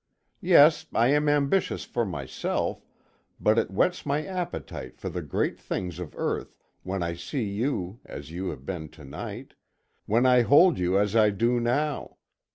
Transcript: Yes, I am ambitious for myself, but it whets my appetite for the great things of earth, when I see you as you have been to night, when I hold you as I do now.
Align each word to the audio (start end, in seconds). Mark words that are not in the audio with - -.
Yes, 0.41 0.87
I 0.95 1.09
am 1.09 1.29
ambitious 1.29 1.85
for 1.85 2.05
myself, 2.07 2.83
but 3.39 3.59
it 3.59 3.67
whets 3.69 4.03
my 4.03 4.25
appetite 4.25 4.97
for 4.99 5.09
the 5.09 5.21
great 5.21 5.59
things 5.59 5.99
of 5.99 6.15
earth, 6.17 6.57
when 6.81 7.03
I 7.03 7.13
see 7.13 7.43
you 7.43 7.99
as 8.03 8.31
you 8.31 8.47
have 8.49 8.65
been 8.65 8.89
to 8.89 9.05
night, 9.05 9.53
when 10.07 10.25
I 10.25 10.41
hold 10.41 10.79
you 10.79 10.97
as 10.97 11.15
I 11.15 11.29
do 11.29 11.59
now. 11.59 12.17